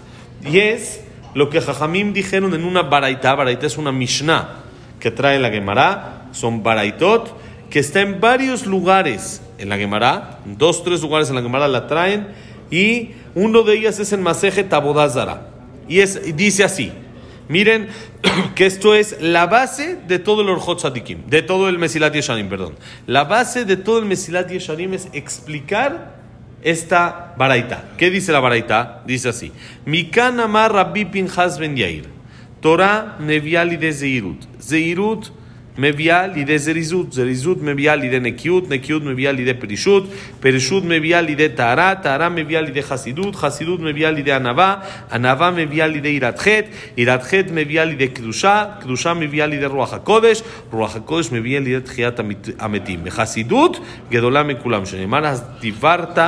Y 0.45 0.59
es 0.59 1.01
lo 1.35 1.51
que 1.51 1.61
Jajamim 1.61 2.13
dijeron 2.13 2.55
en 2.55 2.65
una 2.65 2.83
baraita. 2.83 3.35
Baraita 3.35 3.67
es 3.67 3.79
una 3.79 3.93
Mishnah 3.93 4.63
que 5.01 5.11
trae 5.11 5.39
la 5.39 5.51
Gemara, 5.51 6.29
son 6.33 6.63
baraitot, 6.63 7.37
que 7.71 7.79
está 7.79 8.01
en 8.01 8.21
varios 8.21 8.67
lugares 8.67 9.43
en 9.59 9.69
la 9.69 9.77
Gemara, 9.77 10.41
dos, 10.45 10.85
tres 10.85 11.03
lugares 11.03 11.29
en 11.29 11.37
la 11.37 11.43
Gemara 11.43 11.69
la 11.69 11.87
traen 11.87 12.29
y 12.71 13.13
uno 13.35 13.63
de 13.63 13.75
ellas 13.75 13.99
es 14.01 14.13
el 14.13 14.21
Maseje 14.21 14.65
Tabodazara. 14.65 15.49
Y 15.89 16.01
es, 16.01 16.37
dice 16.37 16.65
así, 16.65 16.93
miren 17.49 17.89
que 18.55 18.67
esto 18.67 18.95
es 18.95 19.21
la 19.21 19.47
base 19.47 19.97
de 20.07 20.19
todo 20.19 20.43
el 20.43 20.49
Orjot 20.49 20.81
Sadikim, 20.81 21.27
de 21.27 21.43
todo 21.43 21.69
el 21.69 21.79
Mesilat 21.79 22.15
Yesharim, 22.15 22.49
perdón. 22.49 22.75
La 23.07 23.25
base 23.25 23.65
de 23.65 23.77
todo 23.77 23.99
el 23.99 24.05
Mesilat 24.07 24.51
Yesharim 24.51 24.95
es 24.95 25.09
explicar 25.13 26.17
esta 26.63 27.35
baraita. 27.37 27.85
¿Qué 27.97 28.11
dice 28.11 28.33
la 28.33 28.41
baraita? 28.41 29.03
Dice 29.07 29.29
así, 29.29 29.53
Mikan 29.85 30.41
Amar 30.41 30.73
Rabbi 30.73 31.05
Pinchas 31.05 31.59
Ben 31.59 31.77
Yair, 31.77 32.07
Torah 32.61 33.17
Neviali 33.21 33.77
de 33.77 33.93
Zeirut. 33.93 34.45
Zeirut 34.61 35.31
מביאה 35.78 36.28
לידי 36.28 36.60
זריזות, 36.60 37.14
זריזות 37.14 37.62
מביאה 37.62 37.96
לידי 37.96 38.20
נקיות, 38.20 38.70
נקיות 38.70 39.04
מביאה 39.04 39.32
לידי 39.32 39.54
פרישות, 39.54 40.04
פרישות 40.40 40.84
מביאה 40.84 41.22
לידי 41.22 41.50
טהרה, 41.50 41.96
טהרה 41.96 42.30
מביאה 42.30 42.62
לידי 42.62 42.84
חסידות, 42.84 43.36
חסידות 43.36 43.80
מביאה 43.80 44.12
לידי 44.12 44.32
ענווה, 44.32 44.76
ענווה 45.12 45.52
מביאה 45.52 45.88
לידי 45.88 46.10
יראת 46.10 46.40
חטא, 46.40 46.68
יראת 46.98 47.24
חטא 47.24 47.50
מביאה 47.54 47.86
לידי 47.86 48.08
קדושה, 48.08 48.66
קדושה 48.82 49.14
מביאה 49.14 49.48
לידי 49.48 49.66
רוח 49.66 49.94
הקודש, 49.94 50.42
רוח 50.72 50.96
הקודש 50.96 51.32
מביאה 51.32 51.60
לידי 51.60 51.82
תחיית 51.82 52.20
המתים. 52.60 53.00
בחסידות 53.04 53.80
גדולה 54.10 54.44
מכולם, 54.44 54.86
שנאמר 54.86 55.26
אז 55.26 55.44
דיברת 55.60 56.20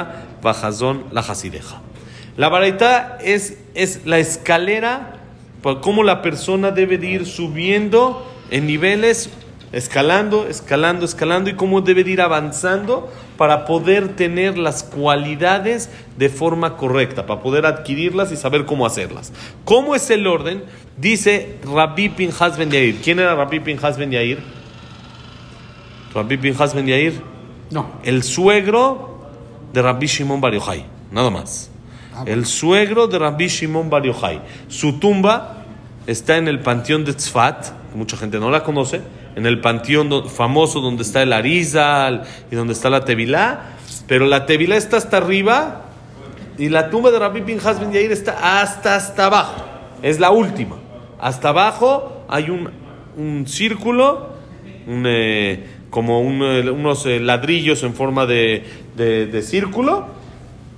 בחזון 0.43 1.03
לחסידיך. 1.11 1.73
La 2.35 2.49
baraita 2.49 3.19
es, 3.23 3.59
es 3.75 4.01
la 4.05 4.17
escalera 4.17 5.13
por 5.61 5.81
cómo 5.81 6.03
la 6.03 6.23
persona 6.23 6.71
debe 6.71 6.97
de 6.97 7.07
ir 7.11 7.25
subiendo 7.27 8.27
en 8.49 8.65
niveles, 8.65 9.29
escalando, 9.72 10.46
escalando, 10.48 11.04
escalando 11.04 11.50
y 11.50 11.54
cómo 11.54 11.80
debe 11.80 12.04
de 12.04 12.12
ir 12.12 12.20
avanzando 12.20 13.12
para 13.36 13.64
poder 13.66 14.16
tener 14.16 14.58
las 14.58 14.82
cualidades 14.82 15.90
de 16.16 16.28
forma 16.28 16.76
correcta, 16.76 17.26
para 17.26 17.40
poder 17.40 17.66
adquirirlas 17.66 18.32
y 18.32 18.36
saber 18.36 18.64
cómo 18.64 18.86
hacerlas. 18.86 19.32
¿Cómo 19.64 19.94
es 19.94 20.10
el 20.10 20.26
orden? 20.26 20.64
Dice 20.96 21.58
Rabbi 21.64 22.08
Pinhas 22.08 22.56
Ben 22.56 22.70
Yair. 22.70 23.00
¿Quién 23.02 23.20
era 23.20 23.34
Rabbi 23.34 23.60
Pinhas 23.60 23.96
Ben 23.96 24.10
Yair? 24.10 24.38
Rabbi 26.14 26.36
Pinhas 26.36 26.74
Ben 26.74 26.86
Yair. 26.86 27.20
No. 27.70 27.90
El 28.02 28.22
suegro 28.22 29.28
de 29.72 29.82
Rabbi 29.82 30.06
Shimon 30.06 30.40
Bar 30.40 30.54
Yochai, 30.54 30.86
nada 31.10 31.30
más. 31.30 31.70
El 32.26 32.46
suegro 32.46 33.06
de 33.06 33.18
Rabbi 33.18 33.46
Shimon 33.46 33.90
Bar 33.90 34.02
Yochai. 34.02 34.40
Su 34.68 34.98
tumba 34.98 35.64
está 36.06 36.38
en 36.38 36.48
el 36.48 36.60
panteón 36.60 37.04
de 37.04 37.12
Tzfat, 37.12 37.68
que 37.92 37.96
mucha 37.96 38.16
gente 38.16 38.40
no 38.40 38.50
la 38.50 38.64
conoce, 38.64 39.02
en 39.38 39.46
el 39.46 39.60
panteón 39.60 40.28
famoso 40.28 40.80
donde 40.80 41.02
está 41.02 41.22
el 41.22 41.32
Arizal 41.32 42.24
y 42.50 42.56
donde 42.56 42.72
está 42.74 42.90
la 42.90 43.04
Tevilá, 43.04 43.76
pero 44.06 44.26
la 44.26 44.46
Tevilá 44.46 44.76
está 44.76 44.96
hasta 44.96 45.16
arriba 45.18 45.82
y 46.58 46.68
la 46.68 46.90
tumba 46.90 47.10
de 47.10 47.18
Rabbi 47.18 47.42
Pinhas 47.42 47.78
Ben 47.80 47.92
Yair 47.92 48.10
está 48.12 48.60
hasta 48.60 48.96
hasta 48.96 49.26
abajo. 49.26 49.64
Es 50.02 50.18
la 50.20 50.30
última. 50.30 50.76
Hasta 51.20 51.50
abajo 51.50 52.24
hay 52.28 52.50
un, 52.50 52.70
un 53.16 53.46
círculo, 53.46 54.30
un, 54.86 55.04
eh, 55.06 55.64
como 55.90 56.20
eh, 56.20 56.70
unos 56.70 57.06
eh, 57.06 57.20
ladrillos 57.20 57.82
en 57.84 57.94
forma 57.94 58.26
de- 58.26 58.64
de 58.96 59.42
círculo. 59.42 60.17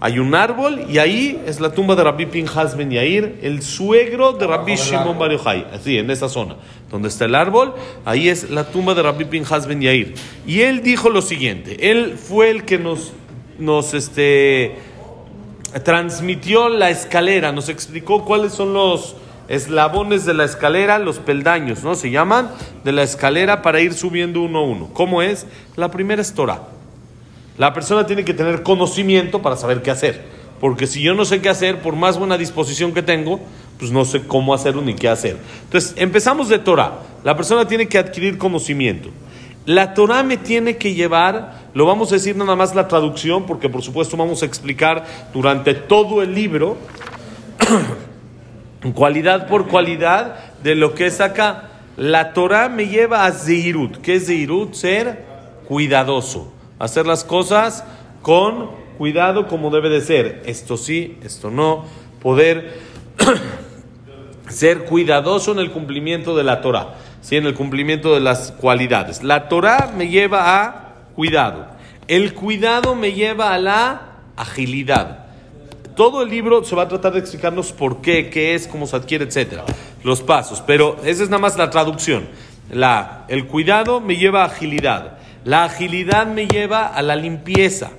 Hay 0.02 0.18
un 0.18 0.34
árbol 0.34 0.86
y 0.88 0.96
ahí 0.96 1.38
es 1.46 1.60
la 1.60 1.72
tumba 1.72 1.94
de 1.94 2.02
Rabbi 2.02 2.24
Pinhas 2.24 2.74
Ben 2.74 2.90
Yair, 2.90 3.38
el 3.42 3.60
suegro 3.60 4.32
de 4.32 4.46
Rabbi 4.46 4.74
Shimon 4.74 5.18
Bar 5.18 5.30
Yochai. 5.30 5.66
Así, 5.74 5.98
en 5.98 6.10
esa 6.10 6.30
zona. 6.30 6.56
Donde 6.90 7.08
está 7.08 7.26
el 7.26 7.34
árbol, 7.34 7.74
ahí 8.06 8.30
es 8.30 8.48
la 8.48 8.64
tumba 8.64 8.94
de 8.94 9.02
Rabbi 9.02 9.26
Pinhas 9.26 9.66
Ben 9.66 9.82
Yair. 9.82 10.14
Y 10.46 10.62
él 10.62 10.82
dijo 10.82 11.10
lo 11.10 11.20
siguiente. 11.20 11.90
Él 11.90 12.16
fue 12.16 12.48
el 12.48 12.64
que 12.64 12.78
nos, 12.78 13.12
nos 13.58 13.92
este, 13.92 14.76
transmitió 15.84 16.70
la 16.70 16.88
escalera, 16.88 17.52
nos 17.52 17.68
explicó 17.68 18.24
cuáles 18.24 18.54
son 18.54 18.72
los 18.72 19.16
eslabones 19.48 20.24
de 20.24 20.32
la 20.32 20.44
escalera, 20.44 20.98
los 20.98 21.18
peldaños, 21.18 21.84
¿no? 21.84 21.94
Se 21.94 22.10
llaman 22.10 22.50
de 22.84 22.92
la 22.92 23.02
escalera 23.02 23.60
para 23.60 23.80
ir 23.80 23.92
subiendo 23.92 24.40
uno 24.40 24.60
a 24.60 24.62
uno. 24.62 24.88
¿Cómo 24.94 25.20
es? 25.20 25.46
La 25.76 25.90
primera 25.90 26.22
es 26.22 26.32
Torah. 26.32 26.79
La 27.60 27.74
persona 27.74 28.06
tiene 28.06 28.24
que 28.24 28.32
tener 28.32 28.62
conocimiento 28.62 29.42
para 29.42 29.54
saber 29.54 29.82
qué 29.82 29.90
hacer. 29.90 30.24
Porque 30.60 30.86
si 30.86 31.02
yo 31.02 31.12
no 31.12 31.26
sé 31.26 31.42
qué 31.42 31.50
hacer, 31.50 31.82
por 31.82 31.94
más 31.94 32.18
buena 32.18 32.38
disposición 32.38 32.94
que 32.94 33.02
tengo, 33.02 33.38
pues 33.78 33.92
no 33.92 34.06
sé 34.06 34.22
cómo 34.26 34.54
hacerlo 34.54 34.80
ni 34.80 34.94
qué 34.94 35.10
hacer. 35.10 35.36
Entonces, 35.64 35.92
empezamos 35.98 36.48
de 36.48 36.58
Torah. 36.58 37.00
La 37.22 37.36
persona 37.36 37.68
tiene 37.68 37.86
que 37.86 37.98
adquirir 37.98 38.38
conocimiento. 38.38 39.10
La 39.66 39.92
Torah 39.92 40.22
me 40.22 40.38
tiene 40.38 40.78
que 40.78 40.94
llevar, 40.94 41.68
lo 41.74 41.84
vamos 41.84 42.10
a 42.12 42.14
decir 42.14 42.34
nada 42.34 42.56
más 42.56 42.74
la 42.74 42.88
traducción, 42.88 43.44
porque 43.44 43.68
por 43.68 43.82
supuesto 43.82 44.16
vamos 44.16 44.42
a 44.42 44.46
explicar 44.46 45.04
durante 45.34 45.74
todo 45.74 46.22
el 46.22 46.34
libro, 46.34 46.78
cualidad 48.94 49.48
por 49.48 49.68
cualidad, 49.68 50.54
de 50.62 50.76
lo 50.76 50.94
que 50.94 51.04
es 51.04 51.20
acá. 51.20 51.68
La 51.98 52.32
Torah 52.32 52.70
me 52.70 52.86
lleva 52.86 53.26
a 53.26 53.32
Zeirut. 53.32 53.98
¿Qué 53.98 54.14
es 54.14 54.28
Zeirut? 54.28 54.72
Ser 54.72 55.26
cuidadoso. 55.68 56.54
Hacer 56.80 57.06
las 57.06 57.24
cosas 57.24 57.84
con 58.22 58.70
cuidado 58.96 59.46
como 59.46 59.70
debe 59.70 59.90
de 59.90 60.00
ser. 60.00 60.42
Esto 60.46 60.78
sí, 60.78 61.18
esto 61.22 61.50
no. 61.50 61.84
Poder 62.22 62.80
ser 64.48 64.86
cuidadoso 64.86 65.52
en 65.52 65.58
el 65.58 65.72
cumplimiento 65.72 66.34
de 66.34 66.42
la 66.42 66.62
Torah, 66.62 66.94
¿sí? 67.20 67.36
en 67.36 67.44
el 67.44 67.52
cumplimiento 67.52 68.14
de 68.14 68.20
las 68.20 68.52
cualidades. 68.52 69.22
La 69.22 69.48
Torah 69.50 69.92
me 69.94 70.08
lleva 70.08 70.64
a 70.64 70.94
cuidado. 71.14 71.66
El 72.08 72.32
cuidado 72.32 72.94
me 72.94 73.12
lleva 73.12 73.52
a 73.52 73.58
la 73.58 74.02
agilidad. 74.36 75.26
Todo 75.94 76.22
el 76.22 76.30
libro 76.30 76.64
se 76.64 76.74
va 76.74 76.84
a 76.84 76.88
tratar 76.88 77.12
de 77.12 77.18
explicarnos 77.18 77.72
por 77.72 78.00
qué, 78.00 78.30
qué 78.30 78.54
es, 78.54 78.66
cómo 78.66 78.86
se 78.86 78.96
adquiere, 78.96 79.26
etcétera, 79.26 79.66
los 80.02 80.22
pasos. 80.22 80.62
Pero 80.66 80.96
esa 81.04 81.22
es 81.22 81.28
nada 81.28 81.42
más 81.42 81.58
la 81.58 81.68
traducción. 81.68 82.26
La, 82.72 83.26
el 83.28 83.46
cuidado 83.46 84.00
me 84.00 84.16
lleva 84.16 84.42
a 84.42 84.46
agilidad. 84.46 85.19
La 85.44 85.64
agilidad 85.64 86.26
me 86.26 86.46
lleva 86.46 86.86
a 86.86 87.02
la 87.02 87.16
limpieza. 87.16 87.90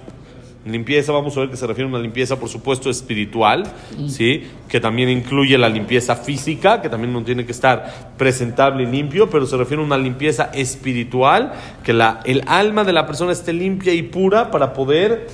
Limpieza, 0.63 1.11
vamos 1.11 1.35
a 1.35 1.39
ver 1.39 1.49
que 1.49 1.57
se 1.57 1.65
refiere 1.65 1.87
a 1.87 1.89
una 1.89 1.99
limpieza, 1.99 2.39
por 2.39 2.47
supuesto, 2.47 2.91
espiritual, 2.91 3.63
¿sí? 4.07 4.43
que 4.69 4.79
también 4.79 5.09
incluye 5.09 5.57
la 5.57 5.69
limpieza 5.69 6.15
física, 6.15 6.83
que 6.83 6.89
también 6.89 7.11
no 7.11 7.23
tiene 7.23 7.47
que 7.47 7.51
estar 7.51 8.13
presentable 8.15 8.83
y 8.83 8.85
limpio, 8.85 9.27
pero 9.27 9.47
se 9.47 9.57
refiere 9.57 9.81
a 9.81 9.85
una 9.87 9.97
limpieza 9.97 10.51
espiritual, 10.53 11.53
que 11.83 11.93
la, 11.93 12.19
el 12.25 12.43
alma 12.45 12.83
de 12.83 12.93
la 12.93 13.07
persona 13.07 13.31
esté 13.31 13.53
limpia 13.53 13.91
y 13.95 14.03
pura 14.03 14.51
para 14.51 14.73
poder 14.73 15.29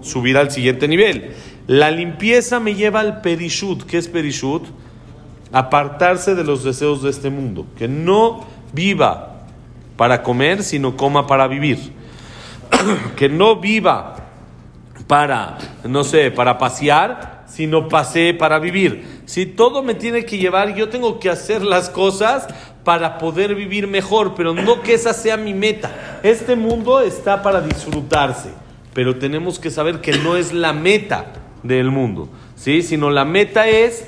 subir 0.00 0.38
al 0.38 0.50
siguiente 0.50 0.88
nivel. 0.88 1.32
La 1.66 1.90
limpieza 1.90 2.58
me 2.58 2.74
lleva 2.74 3.00
al 3.00 3.20
perishut. 3.20 3.82
¿Qué 3.82 3.98
es 3.98 4.08
perishut? 4.08 4.64
Apartarse 5.52 6.34
de 6.34 6.44
los 6.44 6.64
deseos 6.64 7.02
de 7.02 7.10
este 7.10 7.28
mundo. 7.28 7.66
Que 7.76 7.86
no 7.86 8.46
viva 8.72 9.27
para 9.98 10.22
comer, 10.22 10.62
sino 10.62 10.96
coma 10.96 11.26
para 11.26 11.48
vivir. 11.48 11.92
que 13.16 13.28
no 13.28 13.56
viva 13.56 14.14
para, 15.08 15.58
no 15.82 16.04
sé, 16.04 16.30
para 16.30 16.56
pasear, 16.56 17.44
sino 17.48 17.88
pasee 17.88 18.32
para 18.32 18.60
vivir. 18.60 19.22
Si 19.26 19.44
todo 19.44 19.82
me 19.82 19.94
tiene 19.94 20.24
que 20.24 20.38
llevar, 20.38 20.76
yo 20.76 20.88
tengo 20.88 21.18
que 21.18 21.28
hacer 21.28 21.62
las 21.62 21.90
cosas 21.90 22.46
para 22.84 23.18
poder 23.18 23.56
vivir 23.56 23.88
mejor, 23.88 24.34
pero 24.36 24.54
no 24.54 24.82
que 24.82 24.94
esa 24.94 25.12
sea 25.12 25.36
mi 25.36 25.52
meta. 25.52 26.20
Este 26.22 26.54
mundo 26.54 27.00
está 27.00 27.42
para 27.42 27.60
disfrutarse, 27.60 28.50
pero 28.94 29.16
tenemos 29.16 29.58
que 29.58 29.70
saber 29.70 30.00
que 30.00 30.16
no 30.18 30.36
es 30.36 30.52
la 30.52 30.72
meta 30.72 31.32
del 31.64 31.90
mundo, 31.90 32.28
¿sí? 32.54 32.82
Sino 32.82 33.10
la 33.10 33.24
meta 33.24 33.66
es 33.66 34.06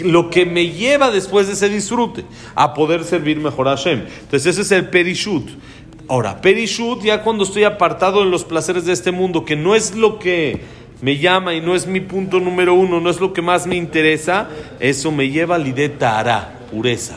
lo 0.00 0.30
que 0.30 0.46
me 0.46 0.68
lleva 0.68 1.10
después 1.10 1.46
de 1.46 1.54
ese 1.54 1.68
disfrute 1.68 2.24
a 2.54 2.74
poder 2.74 3.04
servir 3.04 3.38
mejor 3.38 3.68
a 3.68 3.76
Hashem. 3.76 4.04
Entonces 4.22 4.46
ese 4.46 4.62
es 4.62 4.72
el 4.72 4.88
perishut. 4.88 5.48
Ahora, 6.08 6.40
perishut, 6.40 7.02
ya 7.02 7.22
cuando 7.22 7.44
estoy 7.44 7.64
apartado 7.64 8.20
de 8.24 8.30
los 8.30 8.44
placeres 8.44 8.84
de 8.84 8.92
este 8.92 9.12
mundo, 9.12 9.44
que 9.44 9.56
no 9.56 9.74
es 9.74 9.94
lo 9.94 10.18
que 10.18 10.60
me 11.00 11.18
llama 11.18 11.54
y 11.54 11.60
no 11.60 11.74
es 11.74 11.86
mi 11.86 12.00
punto 12.00 12.40
número 12.40 12.74
uno, 12.74 13.00
no 13.00 13.10
es 13.10 13.20
lo 13.20 13.32
que 13.32 13.42
más 13.42 13.66
me 13.66 13.76
interesa, 13.76 14.48
eso 14.78 15.10
me 15.10 15.30
lleva 15.30 15.56
al 15.56 15.66
idetara, 15.66 16.60
pureza. 16.70 17.16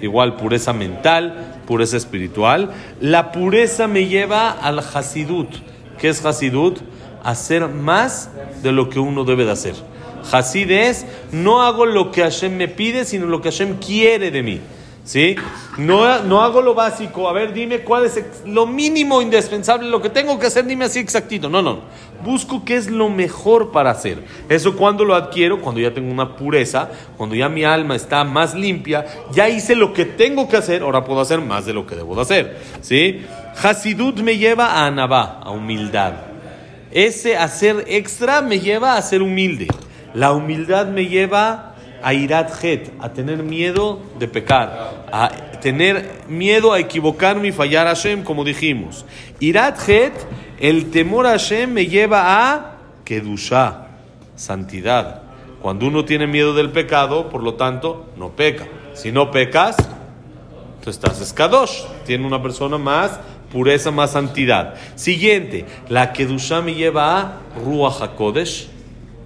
Igual, 0.00 0.36
pureza 0.36 0.72
mental, 0.72 1.62
pureza 1.66 1.96
espiritual. 1.96 2.70
La 3.00 3.32
pureza 3.32 3.86
me 3.88 4.06
lleva 4.06 4.50
al 4.50 4.78
hasidut. 4.80 5.48
¿Qué 5.98 6.08
es 6.08 6.24
hasidut? 6.24 6.78
Hacer 7.22 7.68
más 7.68 8.30
de 8.62 8.72
lo 8.72 8.90
que 8.90 8.98
uno 8.98 9.24
debe 9.24 9.44
de 9.44 9.52
hacer. 9.52 9.74
Hasid 10.30 10.70
es, 10.70 11.06
no 11.32 11.62
hago 11.62 11.86
lo 11.86 12.10
que 12.10 12.22
Hashem 12.22 12.56
me 12.56 12.68
pide, 12.68 13.04
sino 13.04 13.26
lo 13.26 13.40
que 13.40 13.50
Hashem 13.50 13.78
quiere 13.78 14.30
de 14.30 14.42
mí. 14.42 14.60
¿Sí? 15.04 15.36
No, 15.76 16.22
no 16.22 16.40
hago 16.40 16.62
lo 16.62 16.74
básico. 16.74 17.28
A 17.28 17.32
ver, 17.34 17.52
dime 17.52 17.80
cuál 17.80 18.06
es 18.06 18.24
lo 18.46 18.66
mínimo 18.66 19.20
indispensable, 19.20 19.88
lo 19.90 20.00
que 20.00 20.08
tengo 20.08 20.38
que 20.38 20.46
hacer, 20.46 20.64
dime 20.64 20.86
así 20.86 20.98
exactito. 20.98 21.50
No, 21.50 21.60
no. 21.60 21.80
Busco 22.24 22.64
qué 22.64 22.76
es 22.76 22.90
lo 22.90 23.10
mejor 23.10 23.70
para 23.70 23.90
hacer. 23.90 24.24
Eso 24.48 24.74
cuando 24.76 25.04
lo 25.04 25.14
adquiero, 25.14 25.60
cuando 25.60 25.82
ya 25.82 25.92
tengo 25.92 26.10
una 26.10 26.36
pureza, 26.36 26.88
cuando 27.18 27.36
ya 27.36 27.50
mi 27.50 27.64
alma 27.64 27.96
está 27.96 28.24
más 28.24 28.54
limpia, 28.54 29.04
ya 29.30 29.46
hice 29.50 29.74
lo 29.74 29.92
que 29.92 30.06
tengo 30.06 30.48
que 30.48 30.56
hacer, 30.56 30.80
ahora 30.80 31.04
puedo 31.04 31.20
hacer 31.20 31.42
más 31.42 31.66
de 31.66 31.74
lo 31.74 31.86
que 31.86 31.96
debo 31.96 32.14
de 32.14 32.22
hacer. 32.22 32.56
¿Sí? 32.80 33.26
Hasidut 33.62 34.20
me 34.20 34.38
lleva 34.38 34.68
a 34.68 34.86
Anabá, 34.86 35.40
a 35.42 35.50
humildad. 35.50 36.14
Ese 36.90 37.36
hacer 37.36 37.84
extra 37.88 38.40
me 38.40 38.58
lleva 38.58 38.96
a 38.96 39.02
ser 39.02 39.20
humilde. 39.20 39.68
La 40.14 40.32
humildad 40.32 40.86
me 40.86 41.06
lleva 41.06 41.74
a 42.02 42.12
irat 42.14 42.62
het, 42.62 42.92
a 43.00 43.08
tener 43.08 43.42
miedo 43.42 44.00
de 44.18 44.28
pecar, 44.28 45.06
a 45.10 45.30
tener 45.60 46.22
miedo 46.28 46.72
a 46.72 46.78
equivocarme 46.78 47.48
y 47.48 47.52
fallar 47.52 47.86
a 47.86 47.94
Hashem, 47.94 48.22
como 48.22 48.44
dijimos. 48.44 49.04
Irat 49.40 49.88
het, 49.88 50.12
el 50.60 50.90
temor 50.90 51.26
a 51.26 51.30
Hashem 51.30 51.72
me 51.72 51.86
lleva 51.86 52.52
a 52.52 52.76
kedusha, 53.04 53.88
santidad. 54.36 55.22
Cuando 55.62 55.86
uno 55.86 56.04
tiene 56.04 56.26
miedo 56.26 56.52
del 56.52 56.70
pecado, 56.70 57.30
por 57.30 57.42
lo 57.42 57.54
tanto, 57.54 58.10
no 58.18 58.36
peca. 58.36 58.66
Si 58.92 59.10
no 59.10 59.30
pecas, 59.30 59.76
tú 60.82 60.90
estás 60.90 61.22
escadosh. 61.22 61.84
Tiene 62.04 62.26
una 62.26 62.42
persona 62.42 62.76
más 62.76 63.18
pureza, 63.50 63.90
más 63.90 64.10
santidad. 64.10 64.74
Siguiente, 64.94 65.64
la 65.88 66.12
kedusha 66.12 66.60
me 66.60 66.74
lleva 66.74 67.18
a 67.18 67.38
ruach 67.64 68.02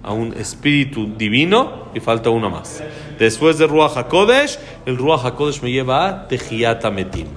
a 0.03 0.13
un 0.13 0.33
espíritu 0.33 1.13
divino, 1.17 1.89
y 1.93 1.99
falta 1.99 2.29
una 2.29 2.49
más. 2.49 2.83
Después 3.17 3.57
de 3.57 3.67
ruach 3.67 3.97
hakodesh, 3.97 4.57
el 4.85 4.97
ruach 4.97 5.25
hakodesh 5.25 5.61
me 5.61 5.71
lleva 5.71 6.07
a 6.07 6.27
tehiyat 6.27 6.83
metim 6.91 7.27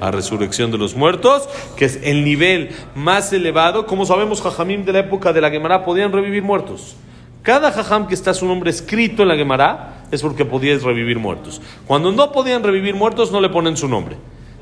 a 0.00 0.10
resurrección 0.10 0.70
de 0.70 0.78
los 0.78 0.94
muertos, 0.94 1.48
que 1.76 1.84
es 1.84 2.00
el 2.02 2.24
nivel 2.24 2.70
más 2.94 3.32
elevado. 3.32 3.86
Como 3.86 4.06
sabemos, 4.06 4.42
Jajamim 4.42 4.84
de 4.84 4.92
la 4.92 4.98
época 5.00 5.32
de 5.32 5.40
la 5.40 5.50
Gemara 5.50 5.84
podían 5.84 6.12
revivir 6.12 6.42
muertos. 6.42 6.96
Cada 7.42 7.72
Jajam 7.72 8.06
que 8.06 8.14
está 8.14 8.34
su 8.34 8.46
nombre 8.46 8.70
escrito 8.70 9.22
en 9.22 9.28
la 9.28 9.36
Gemara 9.36 10.04
es 10.10 10.22
porque 10.22 10.44
podías 10.44 10.82
revivir 10.82 11.18
muertos. 11.18 11.60
Cuando 11.86 12.12
no 12.12 12.32
podían 12.32 12.62
revivir 12.62 12.94
muertos, 12.94 13.32
no 13.32 13.40
le 13.40 13.48
ponen 13.48 13.76
su 13.76 13.88
nombre. 13.88 14.16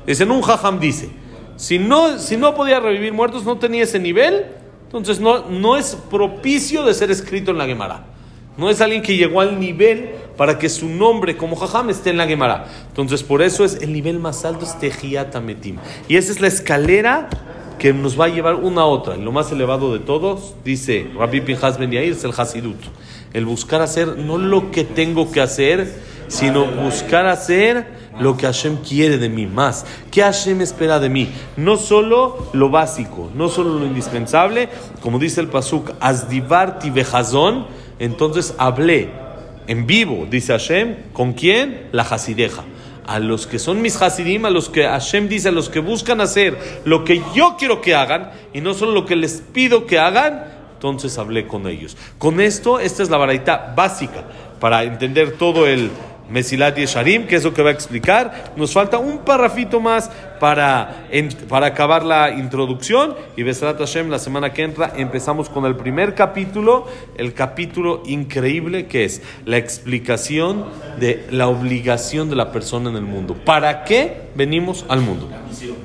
Dicen, 0.05 0.31
un 0.31 0.41
Jajam 0.41 0.79
dice, 0.79 1.09
si 1.55 1.79
no, 1.79 2.17
si 2.17 2.37
no 2.37 2.55
podía 2.55 2.79
revivir 2.79 3.13
muertos, 3.13 3.43
no 3.43 3.57
tenía 3.57 3.83
ese 3.83 3.99
nivel, 3.99 4.45
entonces 4.87 5.19
no, 5.19 5.49
no 5.49 5.75
es 5.75 5.97
propicio 6.09 6.83
de 6.83 6.93
ser 6.93 7.11
escrito 7.11 7.51
en 7.51 7.57
la 7.57 7.65
Gemara. 7.65 8.05
No 8.57 8.69
es 8.69 8.81
alguien 8.81 9.03
que 9.03 9.15
llegó 9.15 9.41
al 9.41 9.59
nivel 9.59 10.11
para 10.35 10.57
que 10.57 10.69
su 10.69 10.87
nombre 10.87 11.37
como 11.37 11.55
Jajam 11.55 11.89
esté 11.89 12.09
en 12.09 12.17
la 12.17 12.25
Gemara. 12.25 12.65
Entonces, 12.87 13.21
por 13.21 13.41
eso 13.41 13.63
es 13.63 13.81
el 13.81 13.93
nivel 13.93 14.19
más 14.19 14.45
alto, 14.45 14.65
es 14.65 14.79
Tejiat 14.79 15.35
Ametim. 15.35 15.77
Y 16.07 16.15
esa 16.15 16.31
es 16.31 16.41
la 16.41 16.47
escalera 16.47 17.29
que 17.77 17.93
nos 17.93 18.19
va 18.19 18.25
a 18.25 18.29
llevar 18.29 18.55
una 18.55 18.81
a 18.81 18.85
otra. 18.85 19.15
lo 19.17 19.31
más 19.31 19.51
elevado 19.51 19.93
de 19.93 19.99
todos, 19.99 20.55
dice 20.63 21.07
Rabbi 21.15 21.41
Pinhas 21.41 21.77
Ben 21.77 21.91
Yair, 21.91 22.13
es 22.13 22.23
el 22.23 22.31
Hasidut. 22.35 22.77
El 23.33 23.45
buscar 23.45 23.81
hacer 23.81 24.17
no 24.17 24.37
lo 24.37 24.71
que 24.71 24.83
tengo 24.83 25.31
que 25.31 25.41
hacer, 25.41 25.93
sino 26.27 26.65
buscar 26.65 27.27
hacer 27.27 27.96
lo 28.19 28.37
que 28.37 28.45
Hashem 28.45 28.77
quiere 28.77 29.17
de 29.17 29.29
mí 29.29 29.45
más. 29.45 29.85
¿Qué 30.11 30.21
Hashem 30.21 30.61
espera 30.61 30.99
de 30.99 31.09
mí? 31.09 31.29
No 31.55 31.77
solo 31.77 32.49
lo 32.53 32.69
básico, 32.69 33.29
no 33.33 33.49
solo 33.49 33.79
lo 33.79 33.85
indispensable, 33.85 34.69
como 35.01 35.19
dice 35.19 35.41
el 35.41 35.47
Pasuk, 35.47 35.91
Asdivarti 35.99 36.89
Behazón, 36.89 37.67
entonces 37.99 38.53
hablé 38.57 39.11
en 39.67 39.85
vivo, 39.85 40.27
dice 40.29 40.53
Hashem, 40.53 41.11
¿con 41.13 41.33
quién? 41.33 41.87
La 41.91 42.03
Hasideja. 42.03 42.63
A 43.05 43.19
los 43.19 43.47
que 43.47 43.57
son 43.57 43.81
mis 43.81 44.01
Hasidim, 44.01 44.45
a 44.45 44.49
los 44.49 44.69
que 44.69 44.83
Hashem 44.83 45.29
dice, 45.29 45.49
a 45.49 45.51
los 45.53 45.69
que 45.69 45.79
buscan 45.79 46.19
hacer 46.19 46.81
lo 46.83 47.05
que 47.05 47.21
yo 47.33 47.55
quiero 47.57 47.81
que 47.81 47.95
hagan 47.95 48.31
y 48.53 48.59
no 48.59 48.73
solo 48.73 48.91
lo 48.91 49.05
que 49.05 49.15
les 49.15 49.41
pido 49.53 49.85
que 49.85 49.97
hagan, 49.97 50.43
entonces 50.73 51.17
hablé 51.17 51.47
con 51.47 51.67
ellos. 51.67 51.97
Con 52.17 52.41
esto, 52.41 52.79
esta 52.79 53.03
es 53.03 53.09
la 53.09 53.17
varita 53.17 53.73
básica 53.75 54.25
para 54.59 54.83
entender 54.83 55.37
todo 55.37 55.67
el 55.67 55.89
Mesilat 56.29 56.77
Yesharim, 56.77 57.25
que 57.27 57.35
es 57.35 57.43
lo 57.43 57.53
que 57.53 57.61
va 57.61 57.69
a 57.69 57.73
explicar. 57.73 58.53
Nos 58.55 58.73
falta 58.73 58.97
un 58.97 59.19
parrafito 59.19 59.79
más 59.79 60.11
para, 60.39 61.07
para 61.49 61.67
acabar 61.67 62.03
la 62.03 62.31
introducción. 62.31 63.15
Y 63.35 63.43
Besrat 63.43 63.77
Hashem, 63.77 64.09
la 64.09 64.19
semana 64.19 64.53
que 64.53 64.63
entra, 64.63 64.93
empezamos 64.95 65.49
con 65.49 65.65
el 65.65 65.75
primer 65.75 66.15
capítulo, 66.15 66.87
el 67.17 67.33
capítulo 67.33 68.03
increíble 68.05 68.87
que 68.87 69.05
es 69.05 69.21
la 69.45 69.57
explicación 69.57 70.65
de 70.99 71.27
la 71.31 71.47
obligación 71.47 72.29
de 72.29 72.35
la 72.35 72.51
persona 72.51 72.89
en 72.89 72.95
el 72.95 73.03
mundo. 73.03 73.35
¿Para 73.45 73.83
qué 73.83 74.27
venimos 74.35 74.85
al 74.89 75.01
mundo? 75.01 75.29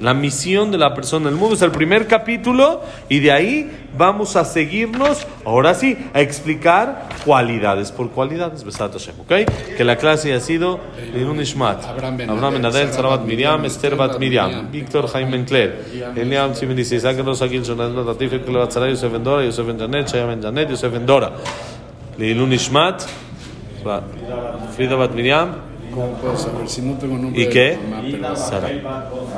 La 0.01 0.15
misión 0.15 0.71
de 0.71 0.79
la 0.79 0.95
persona 0.95 1.29
en 1.29 1.35
el 1.35 1.39
mundo 1.39 1.55
es 1.55 1.63
el 1.63 1.71
primer 1.71 2.07
capítulo 2.07 2.83
y 3.09 3.21
de 3.21 3.33
ahí 3.33 3.71
vamos 3.97 4.37
a 4.37 4.45
seguirnos, 4.45 5.27
ahora 5.45 5.75
sí, 5.75 5.97
a 6.13 6.21
explicar 6.21 7.09
cualidades 7.25 7.93
por 7.93 8.11
cualidades. 8.11 8.65
Besrat 8.65 8.93
Hashem, 8.93 9.21
¿ok? 9.21 9.33
Que 9.77 9.85
la 9.85 9.97
clase 9.97 10.35
ha 10.35 10.41
sido 10.41 10.81
Lirun 11.15 11.41
Ishmat, 11.41 11.85
Abraham 11.85 12.17
Ben 12.17 12.65
Adel, 12.65 12.93
Sarabat 12.93 13.25
Miriam, 13.25 13.65
Esther 13.65 13.97
Bat 13.97 14.19
Miriam, 14.19 14.42
Víctor 14.71 15.09
Jaime 15.09 15.31
Bencler, 15.31 15.85
Eliam 16.17 16.53
dice, 16.53 16.97
Isaac 16.97 17.19
Rosa 17.25 17.47
Gil, 17.47 17.65
Jonathan 17.65 18.05
Latif, 18.05 18.45
Klebat 18.45 18.73
Saray, 18.73 18.91
Yosef 18.91 19.13
Ben 19.13 19.25
Dora, 19.25 19.45
Yosef 19.45 19.67
Ben 19.67 19.79
Janet, 19.79 20.09
Shaya 20.09 20.27
Ben 20.27 20.41
Janet, 20.41 20.71
Yosef. 20.71 20.93
Lirun 22.19 22.53
Ishmat, 22.53 23.07
Frida 24.77 24.97
Bat 24.97 25.15
Miriam, 25.15 25.73
¿Cómo 25.93 26.15
puedo 26.15 26.37
saber 26.39 26.69
si 26.69 26.81
no 26.81 26.97
tengo 26.97 27.19
nombre 27.19 27.43
¿Y 27.43 27.49
qué? 27.49 27.79
Sara. 28.35 28.69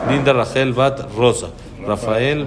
Linda 0.08 0.32
Rachel 0.32 0.72
Bat 0.72 1.12
Rosa. 1.16 1.48
Rafael 1.84 2.46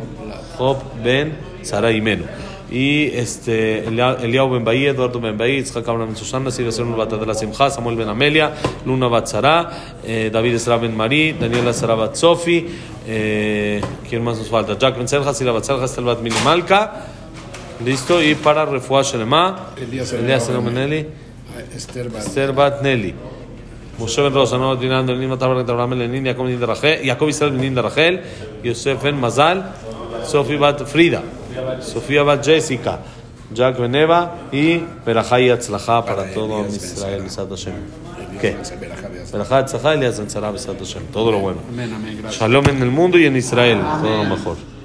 Job 0.58 0.78
Ben 1.04 1.34
Sara 1.62 1.91
Imenu. 1.91 2.24
Y 2.69 3.06
este, 3.15 3.88
Elia- 3.88 4.17
Eliao 4.21 4.49
Ben 4.49 4.63
Bahí, 4.65 4.86
Eduardo 4.88 5.21
Ben 5.21 5.38
Bahí, 5.38 5.58
Itzhak 5.60 5.88
Abraham 5.88 6.15
Susana, 6.17 6.51
Silvia 6.51 6.71
Serón 6.73 6.97
Bat 6.97 7.13
Adela 7.13 7.34
Simcha, 7.34 7.69
Samuel 7.69 7.95
Ben 7.95 8.10
Amelia, 8.10 8.53
Luna 8.86 9.08
Bat 9.08 9.27
Sara, 9.27 9.69
eh, 10.03 10.30
David 10.34 10.56
Esra 10.56 10.75
Ben 10.77 10.95
Marí, 10.95 11.32
Daniela 11.34 11.71
Sara 11.71 11.95
Bat 11.95 12.15
Sofi, 12.15 12.67
eh, 13.08 13.80
¿quién 14.10 14.21
más 14.23 14.38
nos 14.38 14.49
falta? 14.49 14.77
Jack 14.77 14.97
Ben 14.97 15.08
Selja, 15.08 15.34
Sila 15.34 15.53
Bat 15.53 15.63
Selja, 15.63 15.86
Estel 15.86 16.03
Bat 16.03 16.19
Mili 16.21 16.36
Malka. 16.43 17.06
Listo, 17.86 18.21
y 18.21 18.36
para 18.36 18.65
Refuah 18.65 19.03
Shelema, 19.03 19.67
Elías 19.77 20.12
Elías 20.12 20.43
Serón 20.45 20.63
Serón 20.65 20.75
Ben 20.75 20.91
Eli. 20.91 21.08
Ah, 21.56 21.62
Esther 21.75 22.10
Bat- 22.10 22.21
Esther 22.25 22.51
Bat 22.51 22.82
Nelly. 22.82 23.13
Moshe 23.97 24.21
Ben 24.21 24.34
Rosa, 24.34 24.58
no 24.58 24.75
Dinando, 24.75 25.13
el 25.13 25.19
Nima 25.21 25.38
Tabar, 25.38 25.58
Abraham 25.60 25.91
Ben 25.91 25.99
Lenin, 25.99 26.25
Jacob 26.25 26.45
Ben 26.47 26.60
Rachel, 26.62 26.99
Jacob 27.06 27.30
Israel 27.30 27.53
Ben 27.53 27.62
Sofía 31.82 32.24
Bat 32.24 32.46
Jessica, 32.46 33.00
Jack 33.54 33.80
Ben 33.80 33.96
Eva 33.96 34.36
y 34.52 34.82
Berajá 35.06 35.40
y 35.40 35.50
Atzlajá 35.50 36.06
para 36.06 36.32
todo 36.34 36.66
Israel, 36.68 37.24
Besat 37.24 37.50
Hashem. 37.50 37.74
¿Qué? 38.42 38.56
Berajá 39.32 39.60
Atzlajá, 39.60 39.96
Besat 40.52 40.80
Hashem. 40.80 41.04
Todo 41.13 41.32
lo 41.32 41.40
bueno. 41.40 41.60
Shalom 42.30 42.66
en 42.70 42.82
el 42.82 42.92
mundo 42.92 43.18
y 43.18 43.26
en 43.26 43.36
Israel. 43.38 43.80
Todo 44.02 44.24
lo 44.24 44.24
mejor. 44.24 44.77